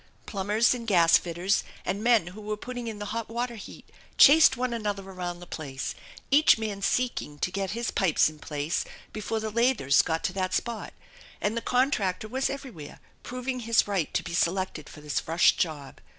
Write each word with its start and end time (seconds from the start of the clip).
Plumbers 0.25 0.73
and 0.73 0.87
gas 0.87 1.19
fitters 1.19 1.63
and 1.85 2.03
men 2.03 2.25
who 2.33 2.41
were 2.41 2.57
putting 2.57 2.87
in 2.87 2.97
the 2.97 3.05
hot 3.13 3.29
water 3.29 3.53
heat 3.53 3.87
chased 4.17 4.57
one 4.57 4.73
another 4.73 5.07
around 5.07 5.39
the 5.41 5.45
place, 5.45 5.93
each 6.31 6.57
Inan 6.57 6.81
seeking 6.83 7.37
to 7.37 7.51
get 7.51 7.73
his 7.77 7.91
pipes 7.91 8.27
in 8.27 8.39
place 8.39 8.83
before 9.13 9.39
the 9.39 9.51
lathers 9.51 10.01
got 10.01 10.23
to 10.23 10.33
that 10.33 10.55
spot; 10.55 10.93
and 11.39 11.55
the 11.55 11.61
contractor 11.61 12.27
was 12.27 12.49
everywhere, 12.49 12.99
proving 13.21 13.59
his 13.59 13.87
right 13.87 14.11
to 14.15 14.23
be 14.23 14.33
selected 14.33 14.89
for 14.89 15.01
this 15.01 15.27
rush 15.27 15.55
job. 15.55 15.99